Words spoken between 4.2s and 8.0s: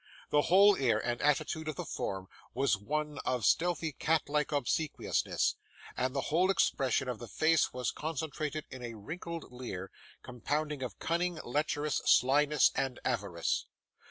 like obsequiousness; the whole expression of the face was